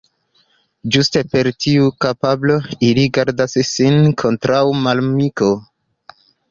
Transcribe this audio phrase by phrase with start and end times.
[0.95, 2.57] Ĝuste per tiu kapablo
[2.89, 5.57] ili gardas sin kontraŭ malamiko.